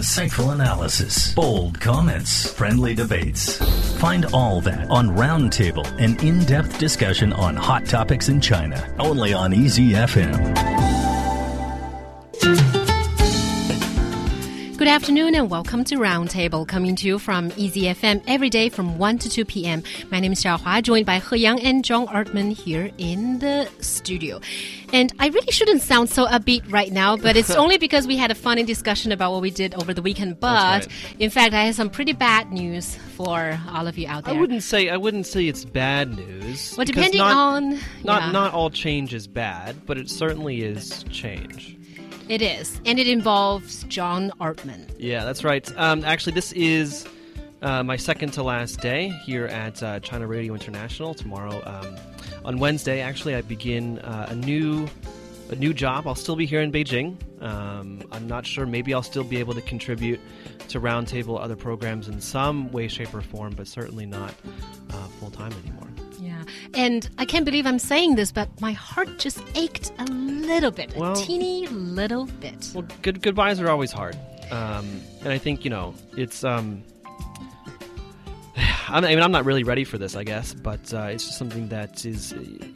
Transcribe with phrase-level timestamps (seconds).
[0.00, 3.58] insightful analysis, bold comments, friendly debates.
[3.98, 9.34] Find all that on Roundtable, an in depth discussion on hot topics in China, only
[9.34, 10.79] on Easy FM.
[14.80, 18.96] Good afternoon and welcome to Roundtable, coming to you from Easy FM every day from
[18.96, 19.82] 1 to 2 p.m.
[20.10, 24.40] My name is Xiaohua, joined by He Yang and John Artman here in the studio.
[24.90, 28.30] And I really shouldn't sound so upbeat right now, but it's only because we had
[28.30, 30.40] a funny discussion about what we did over the weekend.
[30.40, 30.88] But right.
[31.18, 34.34] in fact, I have some pretty bad news for all of you out there.
[34.34, 36.74] I wouldn't say I wouldn't say it's bad news.
[36.78, 37.70] well, depending not, on
[38.02, 41.76] not yeah, not all change is bad, but it certainly is change.
[42.30, 44.88] It is, and it involves John Artman.
[44.98, 45.70] Yeah, that's right.
[45.76, 47.06] Um, actually, this is
[47.62, 51.12] uh, my second to last day here at uh, China Radio International.
[51.12, 51.96] Tomorrow, um,
[52.44, 54.88] on Wednesday, actually, I begin uh, a new
[55.50, 56.06] a new job.
[56.06, 57.16] I'll still be here in Beijing.
[57.42, 58.64] Um, I'm not sure.
[58.64, 60.20] Maybe I'll still be able to contribute
[60.68, 64.32] to Roundtable, other programs in some way, shape, or form, but certainly not
[64.90, 65.89] uh, full time anymore.
[66.74, 70.94] And I can't believe I'm saying this, but my heart just ached a little bit,
[70.96, 72.70] Well- a teeny little bit.
[72.74, 74.16] Well, good goodbyes are always hard,
[74.50, 76.44] um, and I think you know it's.
[76.44, 76.82] Um,
[78.88, 81.68] I mean, I'm not really ready for this, I guess, but uh, it's just something
[81.68, 82.32] that is,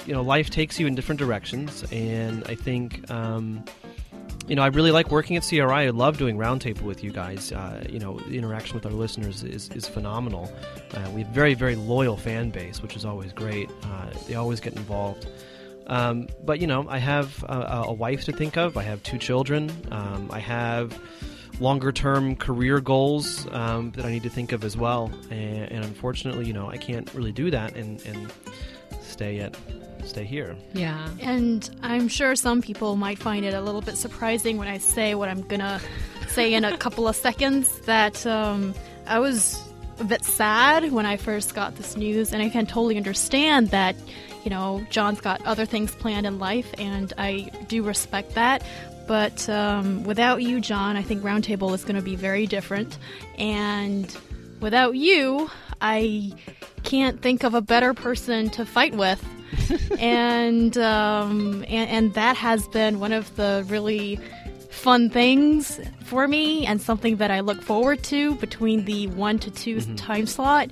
[0.06, 3.64] you know, life takes you in different directions, and I think, um,
[4.46, 5.62] you know, I really like working at CRI.
[5.62, 7.52] I love doing roundtable with you guys.
[7.52, 10.52] Uh, you know, the interaction with our listeners is, is phenomenal.
[10.92, 13.70] Uh, we have very, very loyal fan base, which is always great.
[13.84, 15.26] Uh, they always get involved.
[15.86, 18.76] Um, but you know, I have a, a wife to think of.
[18.76, 19.70] I have two children.
[19.90, 20.98] Um, I have
[21.60, 25.10] longer term career goals um, that I need to think of as well.
[25.30, 28.32] And, and unfortunately, you know, I can't really do that and, and
[29.14, 29.56] stay at
[30.04, 30.56] stay here.
[30.74, 31.08] Yeah.
[31.20, 35.14] And I'm sure some people might find it a little bit surprising when I say
[35.14, 35.80] what I'm gonna
[36.28, 38.74] say in a couple of seconds that um,
[39.06, 39.62] I was
[40.00, 43.96] a bit sad when I first got this news, and I can totally understand that.
[44.44, 48.62] You know, John's got other things planned in life, and I do respect that.
[49.06, 52.98] But um, without you, John, I think Roundtable is going to be very different.
[53.38, 54.14] And
[54.60, 55.50] without you,
[55.80, 56.32] I
[56.82, 59.24] can't think of a better person to fight with
[59.98, 64.18] and, um, and and that has been one of the really
[64.70, 69.50] fun things for me and something that I look forward to between the one to
[69.50, 70.68] 2 time slot.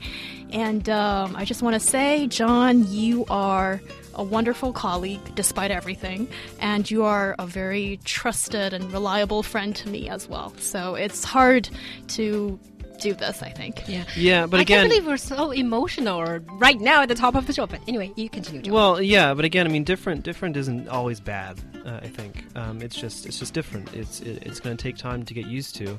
[0.51, 3.81] And um, I just want to say, John, you are
[4.15, 6.29] a wonderful colleague despite everything,
[6.61, 10.53] and you are a very trusted and reliable friend to me as well.
[10.59, 11.71] So it's hard
[12.09, 12.61] to
[13.03, 13.89] do this, I think.
[13.89, 14.05] Yeah.
[14.17, 16.23] Yeah, but I again, can't believe we're so emotional
[16.59, 17.67] right now at the top of the show.
[17.67, 18.63] But anyway, you continue.
[18.63, 18.75] John.
[18.75, 21.61] Well, yeah, but again, I mean, different different isn't always bad.
[21.85, 23.93] Uh, I think um, it's just it's just different.
[23.95, 25.99] It's it, it's going to take time to get used to,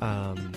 [0.00, 0.52] um,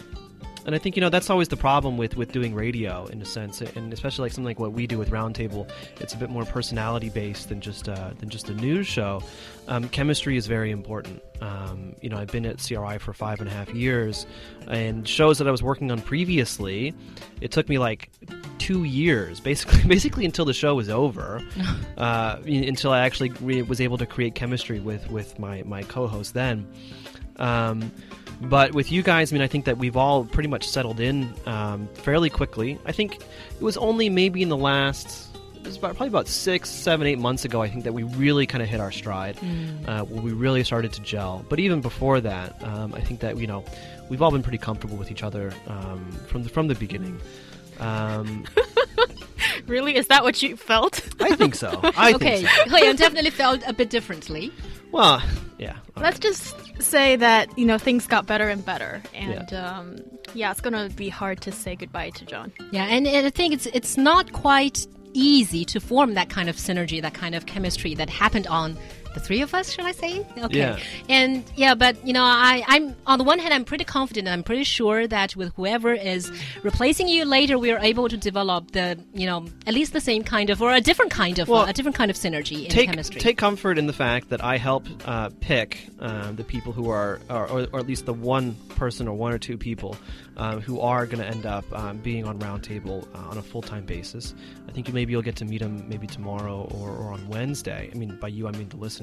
[0.70, 3.26] and I think you know that's always the problem with with doing radio in a
[3.26, 5.68] sense, and especially like something like what we do with Roundtable.
[6.00, 9.24] It's a bit more personality based than just uh, than just a news show.
[9.68, 11.24] Um, chemistry is very important.
[11.42, 14.28] Um, you know, I've been at CRI for five and a half years,
[14.68, 16.94] and shows that I was working on previously,
[17.42, 18.12] it took me like
[18.60, 21.42] two years, basically, basically until the show was over,
[21.98, 26.36] uh, until I actually re- was able to create chemistry with with my my co-host
[26.36, 26.68] then.
[27.38, 27.92] Um,
[28.42, 31.34] but with you guys, I mean, I think that we've all pretty much settled in
[31.46, 32.80] um, fairly quickly.
[32.86, 35.28] I think it was only maybe in the last.
[35.56, 37.62] It was about, probably about six, seven, eight months ago.
[37.62, 39.38] I think that we really kind of hit our stride,
[39.88, 41.46] uh, where we really started to gel.
[41.50, 43.66] But even before that, um, I think that you know
[44.10, 47.20] we've all been pretty comfortable with each other um, from the, from the beginning.
[47.80, 48.46] Um,
[49.68, 49.96] Really?
[49.96, 51.02] Is that what you felt?
[51.22, 51.80] I think so.
[51.84, 52.76] I okay, think so.
[52.76, 54.52] Leon definitely felt a bit differently.
[54.92, 55.22] Well,
[55.60, 55.78] yeah.
[55.96, 56.22] all Let's right.
[56.22, 59.04] just say that, you know, things got better and better.
[59.14, 59.98] And yeah, um,
[60.34, 62.52] yeah it's going to be hard to say goodbye to John.
[62.72, 66.56] Yeah, and, and I think it's it's not quite easy to form that kind of
[66.56, 68.78] synergy, that kind of chemistry that happened on
[69.14, 70.26] the three of us, shall I say?
[70.38, 70.58] Okay.
[70.58, 70.80] Yeah.
[71.08, 74.28] And yeah, but you know, I, I'm on the one hand, I'm pretty confident.
[74.28, 76.32] I'm pretty sure that with whoever is
[76.64, 80.24] replacing you later, we are able to develop the, you know, at least the same
[80.24, 82.90] kind of or a different kind of Well, a different kind of synergy in take
[82.90, 83.20] chemistry.
[83.20, 87.20] take comfort in the fact that I help uh, pick uh, the people who are,
[87.30, 89.98] or, or, or at least the one person or one or two people
[90.38, 93.62] um, who are going to end up um, being on Roundtable uh, on a full
[93.62, 94.34] time basis.
[94.68, 97.90] I think you maybe you'll get to meet them maybe tomorrow or, or on Wednesday.
[97.94, 98.99] I mean, by you I mean the listeners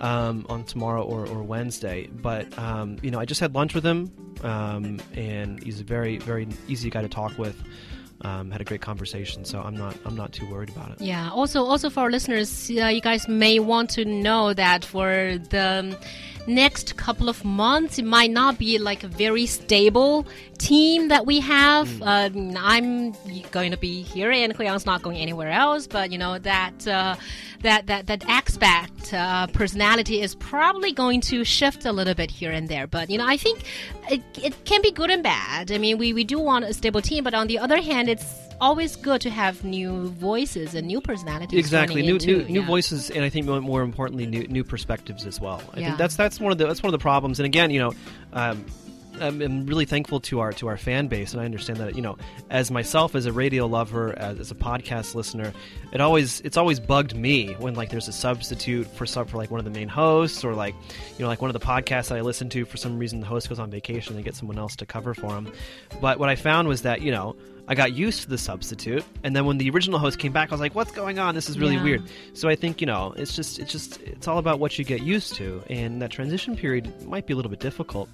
[0.00, 2.06] um, on tomorrow or, or Wednesday.
[2.06, 4.12] But um, you know, I just had lunch with him,
[4.42, 7.60] um, and he's a very very easy guy to talk with.
[8.22, 9.44] Um, had a great conversation.
[9.44, 11.00] So I'm not I'm not too worried about it.
[11.00, 11.30] Yeah.
[11.30, 15.96] Also, also for our listeners, uh, you guys may want to know that for the
[16.46, 20.26] next couple of months, it might not be like a very stable
[20.58, 21.88] team that we have.
[21.88, 22.56] Mm.
[22.56, 23.12] Uh, I'm
[23.50, 25.86] going to be here, and He Yang's not going anywhere else.
[25.86, 27.16] But you know that uh,
[27.62, 32.52] that that that aspect uh, personality is probably going to shift a little bit here
[32.52, 32.86] and there.
[32.86, 33.64] But you know, I think
[34.10, 35.70] it, it can be good and bad.
[35.72, 38.24] I mean, we we do want a stable team, but on the other hand, it's
[38.60, 41.58] always good to have new voices and new personalities.
[41.58, 42.66] exactly new new, new yeah.
[42.66, 45.86] voices and i think more, more importantly new, new perspectives as well i Yeah.
[45.88, 47.92] think that's that's one of the that's one of the problems and again you know
[48.32, 48.64] um,
[49.20, 52.02] I'm, I'm really thankful to our to our fan base, and I understand that you
[52.02, 52.16] know,
[52.50, 55.52] as myself as a radio lover, as, as a podcast listener,
[55.92, 59.50] it always it's always bugged me when like there's a substitute for some for like
[59.50, 60.74] one of the main hosts, or like
[61.18, 63.26] you know like one of the podcasts that I listen to for some reason the
[63.26, 65.52] host goes on vacation and they get someone else to cover for him.
[66.00, 67.36] But what I found was that you know
[67.68, 70.54] I got used to the substitute, and then when the original host came back, I
[70.54, 71.34] was like, "What's going on?
[71.34, 71.82] This is really Yeah.
[71.82, 72.02] weird."
[72.32, 75.02] So I think you know, it's just it's just it's all about what you get
[75.02, 78.08] used to, and that transition period might be a little bit difficult.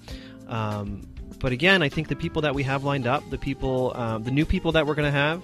[0.53, 1.01] Um,
[1.39, 4.31] but again, I think the people that we have lined up, the people, um, the
[4.31, 5.41] new people that we're going to have,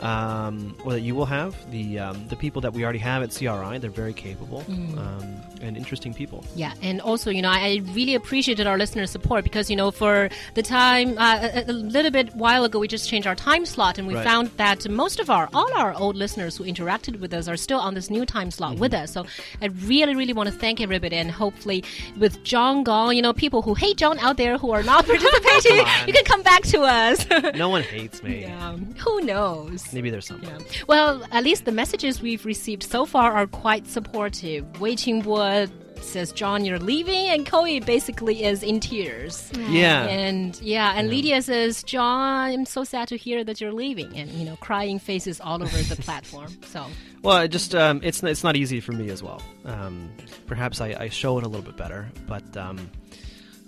[0.00, 3.30] um, or that you will have, the um, the people that we already have at
[3.34, 6.44] CRI, they're very capable um, and interesting people.
[6.54, 9.90] Yeah, and also, you know, I, I really appreciated our listener support because, you know,
[9.90, 13.66] for the time, uh, a, a little bit while ago, we just changed our time
[13.66, 14.24] slot and we Right.
[14.24, 17.78] found that most of our, all our old listeners who interacted with us are still
[17.80, 19.12] on this new time slot with us.
[19.12, 19.26] So
[19.62, 21.84] I really, really want to thank everybody and hopefully
[22.18, 25.86] with John Gong, you know, people who hate John out there who are not participating,
[26.06, 27.26] you can come back to us.
[27.54, 28.40] No one hates me.
[28.42, 29.87] yeah, who knows?
[29.92, 30.42] Maybe there's some.
[30.42, 30.58] Yeah.
[30.86, 34.80] Well, at least the messages we've received so far are quite supportive.
[34.80, 35.70] Wei Qingbo
[36.02, 39.50] says, John, you're leaving, and Koi basically is in tears.
[39.68, 40.04] Yeah.
[40.06, 44.30] And yeah, and Lydia says, John, I'm so sad to hear that you're leaving, and
[44.30, 46.56] you know, crying faces all over the platform.
[46.66, 46.86] So
[47.22, 49.42] Well, it just um, it's it's not easy for me as well.
[49.64, 50.10] Um,
[50.46, 52.90] perhaps I, I show it a little bit better, but um,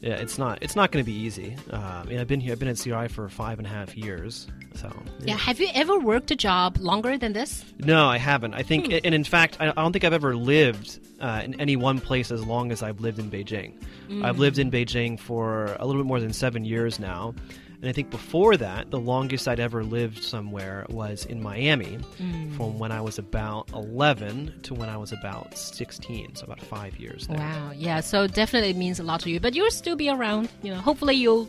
[0.00, 1.56] yeah, it's not it's not going to be easy.
[1.72, 2.52] I mean, I've been here.
[2.52, 4.46] I've been at CRI for five and a half years.
[4.74, 7.64] So yeah, have you ever worked a job longer than this?
[7.78, 8.54] No, I haven't.
[8.54, 8.68] I Hmm.
[8.68, 12.00] think, and in fact, I I don't think I've ever lived uh, in any one
[12.00, 13.72] place as long as I've lived in Beijing.
[14.08, 14.24] Hmm.
[14.24, 17.34] I've lived in Beijing for a little bit more than seven years now,
[17.80, 22.50] and I think before that, the longest I'd ever lived somewhere was in Miami, Hmm.
[22.56, 26.98] from when I was about eleven to when I was about sixteen, so about five
[26.98, 27.26] years.
[27.26, 27.38] There.
[27.38, 30.48] Wow, yeah, so definitely means a lot to you, but you'll still be around.
[30.62, 31.48] You know, hopefully you'll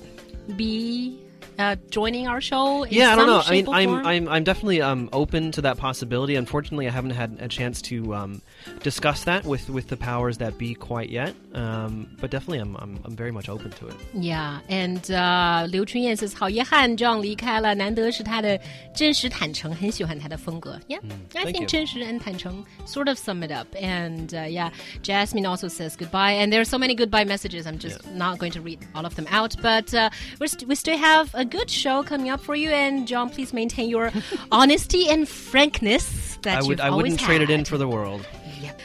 [0.56, 1.20] be
[1.59, 2.85] uh, joining our show.
[2.85, 3.39] In yeah, I some don't know.
[3.39, 4.07] I shape mean, or I'm, form.
[4.07, 6.37] I'm I'm definitely um, open to that possibility.
[6.37, 8.43] Unfortunately, I haven't had a chance to um,
[8.83, 11.35] discuss that with, with the powers that be quite yet.
[11.55, 13.95] Um, but definitely, I'm, I'm I'm very much open to it.
[14.13, 18.61] Yeah, and uh, 刘春燕 says 好遗憾，John 离开了，难得是他的
[18.95, 20.79] 真实坦诚，很喜欢他的风格。
[20.89, 21.01] Yeah,
[21.35, 21.67] I thank think you.
[21.67, 23.67] 真实 and 坦诚 sort of sum it up.
[23.75, 24.71] And uh, yeah,
[25.03, 26.33] Jasmine also says goodbye.
[26.33, 27.67] And there are so many goodbye messages.
[27.67, 29.57] I'm just not going to read all of them out.
[29.63, 32.70] But uh, we're st- we still have a good show coming up for you.
[32.70, 34.12] And John, please maintain your
[34.52, 37.88] honesty and frankness that I would you've I always wouldn't trade it in for the
[37.88, 38.26] world.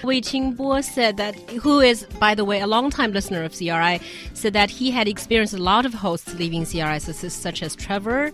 [0.03, 4.01] Wei Qingbo said that, who is, by the way, a longtime listener of CRI,
[4.35, 7.75] said that he had experienced a lot of hosts leaving CRI, such as, such as
[7.77, 8.33] Trevor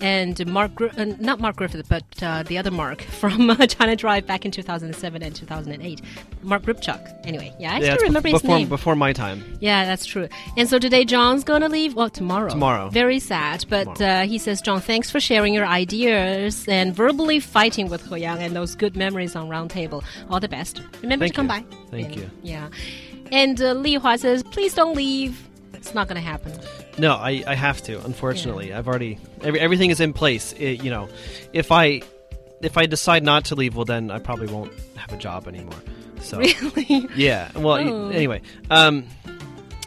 [0.00, 4.26] and Mark, uh, not Mark Griffith, but uh, the other Mark from uh, China Drive
[4.26, 6.02] back in 2007 and 2008.
[6.42, 7.26] Mark Gripchuk.
[7.26, 8.68] Anyway, yeah, I yeah, still remember bef- his before name.
[8.68, 9.58] before my time.
[9.60, 10.28] Yeah, that's true.
[10.56, 11.94] And so today, John's going to leave.
[11.94, 12.48] Well, tomorrow.
[12.48, 12.88] Tomorrow.
[12.90, 13.64] Very sad.
[13.68, 18.20] But uh, he says, John, thanks for sharing your ideas and verbally fighting with He
[18.20, 20.02] Yang and those good memories on Roundtable.
[20.30, 20.80] All the best.
[21.02, 21.48] Remember Thank to come you.
[21.70, 21.76] by.
[21.90, 22.30] Thank And- you.
[22.42, 22.68] Yeah.
[23.32, 25.46] And uh, Li Hua says, please don't leave.
[25.74, 26.52] It's not going to happen.
[26.98, 28.04] No, I, I have to.
[28.04, 30.52] Unfortunately, I've already every, everything is in place.
[30.54, 31.08] It, you know,
[31.52, 32.02] if I
[32.60, 35.78] if I decide not to leave, well, then I probably won't have a job anymore.
[36.20, 37.08] So Really?
[37.16, 37.50] yeah.
[37.56, 38.08] Well, Oh.
[38.10, 38.42] anyway.
[38.70, 39.06] Um,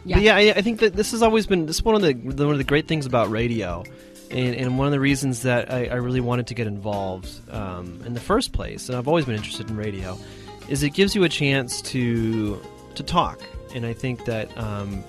[0.04, 0.16] Yeah.
[0.16, 2.12] But yeah, I, I think that this has always been this is one of the,
[2.14, 3.84] the one of the great things about radio,
[4.30, 8.02] and, and one of the reasons that I, I really wanted to get involved um,
[8.04, 10.18] in the first place, and I've always been interested in radio,
[10.68, 12.60] is it gives you a chance to
[12.94, 13.40] to talk,
[13.74, 15.04] and I think that um,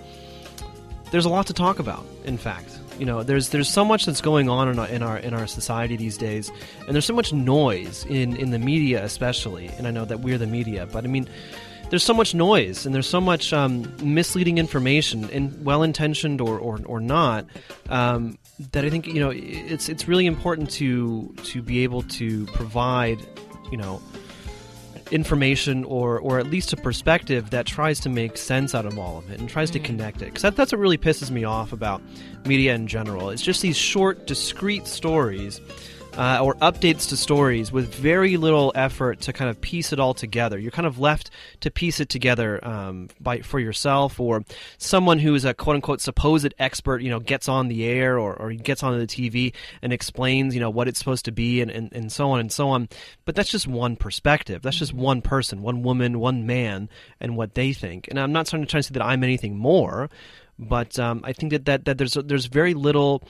[1.12, 2.06] there's a lot to talk about.
[2.26, 5.18] In fact, you know, there's there's so much that's going on in our in our
[5.18, 6.52] in our society these days,
[6.86, 9.68] and there's so much noise in in the media, especially.
[9.78, 11.28] And I know that we're the media, but I mean
[11.90, 16.80] there's so much noise and there's so much um, misleading information, and well-intentioned or, or,
[16.86, 17.46] or not,
[17.90, 18.38] um,
[18.72, 23.20] that I think you know it's it's really important to to be able to provide,
[23.72, 24.02] you know,
[25.12, 29.18] information or or at least a perspective that tries to make sense out of all
[29.18, 29.84] of it and tries to mm.
[29.84, 30.26] connect it.
[30.26, 32.02] Because that, that's what really pisses me off about
[32.46, 33.30] media in general.
[33.30, 35.62] It's just these short discrete stories
[36.18, 40.14] uh, or updates to stories with very little effort to kind of piece it all
[40.14, 40.58] together.
[40.58, 41.30] You're kind of left
[41.62, 44.44] to piece it together um, by for yourself, or
[44.78, 48.36] someone who is a quote unquote supposed expert, you know, gets on the air or,
[48.36, 51.72] or gets on the TV and explains, you know, what it's supposed to be and,
[51.72, 52.88] and, and so on and so on.
[53.26, 54.62] But that's just one perspective.
[54.62, 58.08] That's just one person, one woman, one man, and what they think.
[58.08, 60.10] And I'm not trying to, trying to say that I'm anything more,
[60.58, 63.24] but um, I think that, that, that there's, there's very little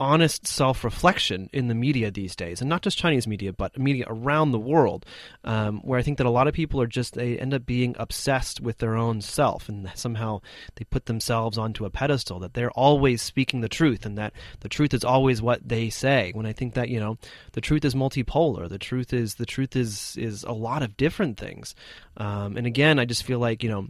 [0.00, 4.04] honest self reflection in the media these days, and not just Chinese media, but media
[4.08, 5.04] around the world,
[5.44, 7.96] um, where I think that a lot of people are just, they end up being
[7.98, 10.40] obsessed with their own self, and somehow
[10.76, 14.68] they put themselves onto a pedestal that they're always speaking the truth, and that the
[14.68, 16.30] truth is always what they say.
[16.34, 17.18] When I think that, you know,
[17.52, 21.38] the truth is multipolar, the truth is, the truth is, is a lot of different
[21.38, 21.74] things.
[22.16, 23.88] Um, and again, I just feel like, you know,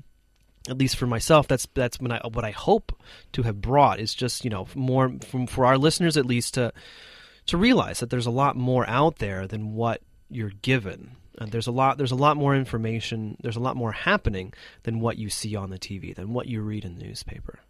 [0.69, 2.93] at least for myself, that's that's what I, what I hope
[3.33, 6.73] to have brought is just you know more from for our listeners at least to
[7.47, 11.13] to realize that there's a lot more out there than what you're given.
[11.39, 13.37] And there's a lot there's a lot more information.
[13.41, 16.61] There's a lot more happening than what you see on the TV, than what you
[16.61, 17.61] read in the newspaper.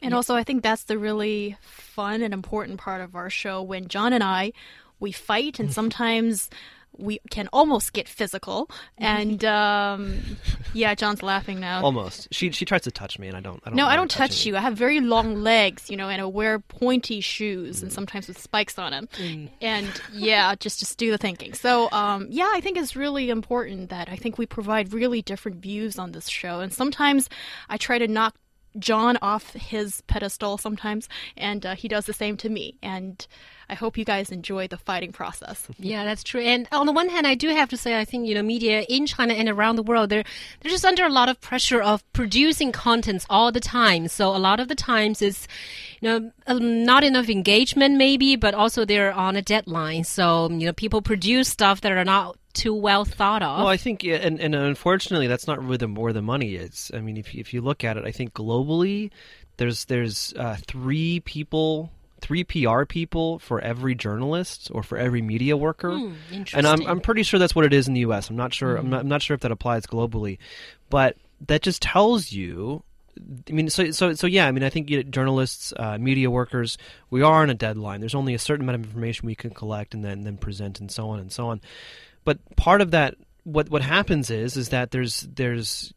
[0.00, 3.88] And also, I think that's the really fun and important part of our show when
[3.88, 4.52] John and I
[5.00, 6.50] we fight, and sometimes
[6.96, 8.70] we can almost get physical.
[8.96, 10.20] And um,
[10.74, 11.82] yeah, John's laughing now.
[11.82, 12.28] Almost.
[12.32, 13.60] She she tries to touch me, and I don't.
[13.64, 14.50] I don't no, I don't touch me.
[14.50, 14.56] you.
[14.56, 18.38] I have very long legs, you know, and I wear pointy shoes, and sometimes with
[18.38, 19.08] spikes on them.
[19.60, 21.54] And yeah, just just do the thinking.
[21.54, 25.58] So um, yeah, I think it's really important that I think we provide really different
[25.58, 27.28] views on this show, and sometimes
[27.68, 28.34] I try to knock.
[28.78, 32.76] John off his pedestal sometimes, and uh, he does the same to me.
[32.80, 33.26] And
[33.70, 35.66] I hope you guys enjoy the fighting process.
[35.78, 36.42] Yeah, that's true.
[36.42, 38.84] And on the one hand, I do have to say, I think you know, media
[38.88, 40.24] in China and around the world, they're
[40.60, 44.08] they're just under a lot of pressure of producing contents all the time.
[44.08, 45.46] So a lot of the times, it's
[46.00, 50.04] you know um, not enough engagement, maybe, but also they're on a deadline.
[50.04, 53.58] So you know, people produce stuff that are not too well thought of.
[53.58, 56.90] Well, I think, yeah, and, and unfortunately, that's not really the, where the money is.
[56.92, 59.10] I mean, if if you look at it, I think globally,
[59.56, 65.56] there's there's uh, three people, three PR people for every journalist or for every media
[65.56, 66.12] worker, Hmm,
[66.54, 66.86] and I'm.
[66.86, 68.30] I'm pretty sure that's what it is in the U.S.
[68.30, 68.76] I'm not sure.
[68.76, 70.38] I'm, not, I'm not sure if that applies globally,
[70.90, 72.82] but that just tells you.
[73.48, 74.46] I mean, so so so yeah.
[74.46, 76.78] I mean, I think you know, journalists, uh, media workers,
[77.10, 78.00] we are on a deadline.
[78.00, 80.90] There's only a certain amount of information we can collect and then then present and
[80.90, 81.60] so on and so on.
[82.24, 85.92] But part of that, what what happens is is that there's there's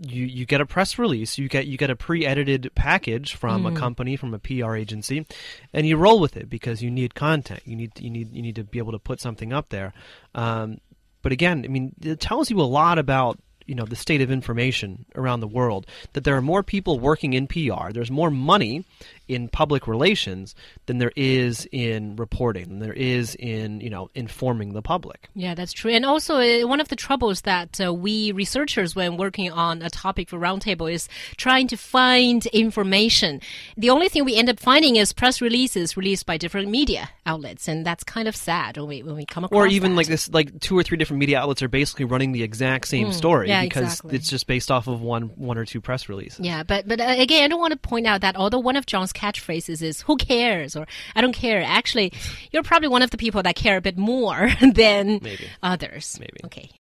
[0.00, 3.72] you you get a press release, you get you get a pre-edited package from a
[3.72, 5.26] company from a PR agency,
[5.72, 7.60] and you roll with it because you need content.
[7.64, 9.92] You need you need you need to be able to put something up there.
[10.34, 10.80] Um,
[11.22, 14.30] but again, I mean, it tells you a lot about you know the state of
[14.30, 15.86] information around the world.
[16.12, 17.90] That there are more people working in PR.
[17.92, 18.84] There's more money
[19.28, 20.54] in public relations
[20.86, 22.68] than there is in reporting.
[22.68, 25.28] Than there is in you know informing the public.
[25.34, 25.90] Yeah, that's true.
[25.90, 29.90] And also, uh, one of the troubles that uh, we researchers, when working on a
[29.90, 33.40] topic for Roundtable, is trying to find information.
[33.76, 37.68] The only thing we end up finding is press releases released by different media outlets,
[37.68, 39.58] and that's kind of sad when we when we come across.
[39.58, 39.96] or even that.
[39.96, 43.12] like this like two or three different media outlets are basically running the exact same
[43.12, 44.16] story yeah, because exactly.
[44.16, 46.40] it's just based off of one one or two press releases.
[46.40, 48.86] Yeah, but but uh, again, I don't want to point out that although one of
[48.86, 52.12] John's catchphrases is "Who cares?" or "I don't care," actually,
[52.52, 55.48] you're probably one of the people that care a bit more than Maybe.
[55.62, 56.18] others.
[56.20, 56.40] Maybe.
[56.44, 56.70] Okay.